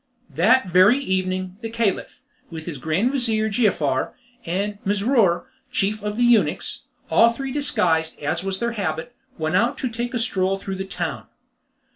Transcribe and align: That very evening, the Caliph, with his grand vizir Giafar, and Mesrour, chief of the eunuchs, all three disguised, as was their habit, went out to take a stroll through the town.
That 0.31 0.69
very 0.69 0.97
evening, 0.97 1.57
the 1.61 1.69
Caliph, 1.69 2.23
with 2.49 2.65
his 2.65 2.79
grand 2.79 3.11
vizir 3.11 3.49
Giafar, 3.51 4.15
and 4.47 4.79
Mesrour, 4.83 5.45
chief 5.71 6.01
of 6.01 6.17
the 6.17 6.23
eunuchs, 6.23 6.85
all 7.11 7.29
three 7.29 7.51
disguised, 7.51 8.17
as 8.19 8.43
was 8.43 8.57
their 8.57 8.71
habit, 8.71 9.13
went 9.37 9.55
out 9.55 9.77
to 9.77 9.89
take 9.89 10.15
a 10.15 10.19
stroll 10.19 10.57
through 10.57 10.77
the 10.77 10.85
town. 10.85 11.27